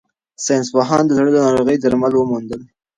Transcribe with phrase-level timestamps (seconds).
[0.45, 2.61] ساینس پوهانو د زړه د ناروغیو درمل وموندل.